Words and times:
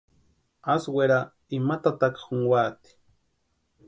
Asï 0.73 0.89
wera 0.95 1.19
ima 1.57 1.75
tataka 1.83 2.17
junkwaati. 2.25 2.91